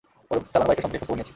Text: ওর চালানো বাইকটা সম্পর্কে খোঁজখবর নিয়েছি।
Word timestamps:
ওর 0.31 0.39
চালানো 0.51 0.67
বাইকটা 0.69 0.81
সম্পর্কে 0.83 1.01
খোঁজখবর 1.05 1.17
নিয়েছি। 1.17 1.29